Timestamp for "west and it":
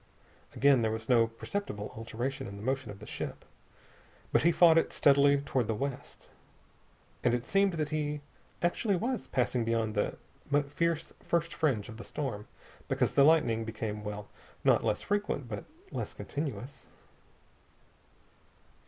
5.75-7.45